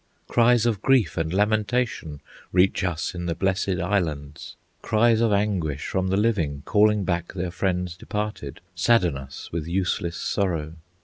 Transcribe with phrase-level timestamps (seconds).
[0.27, 6.07] "Cries of grief and lamentation Reach us in the Blessed Islands; Cries of anguish from
[6.07, 10.73] the living, Calling back their friends departed, Sadden us with useless sorrow.